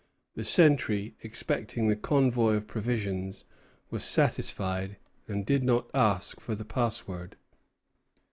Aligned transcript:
The 0.33 0.43
sentry, 0.43 1.15
expecting 1.21 1.87
the 1.87 1.95
convoy 1.95 2.55
of 2.55 2.65
provisions, 2.65 3.45
was 3.91 4.03
satisfied, 4.03 4.97
and 5.27 5.45
did 5.45 5.61
not 5.61 5.91
ask 5.93 6.39
for 6.41 6.55
the 6.55 6.65
password. 6.65 7.35